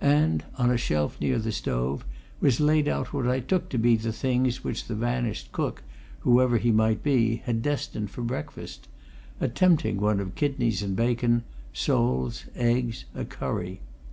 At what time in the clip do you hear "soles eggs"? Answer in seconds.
11.72-13.04